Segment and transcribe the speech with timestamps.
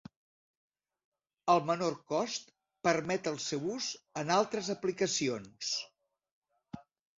[1.53, 2.49] El menor cost
[2.89, 3.91] permet el seu ús
[4.25, 5.73] en altres aplicacions.